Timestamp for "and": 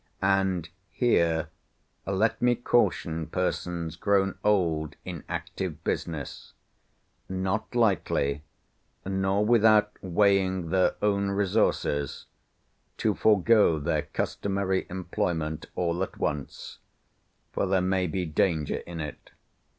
0.23-0.67